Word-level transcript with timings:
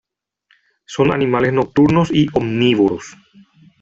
Son 0.87 1.13
animales 1.13 1.53
nocturnos 1.53 2.09
y 2.11 2.25
omnívoros. 2.33 3.15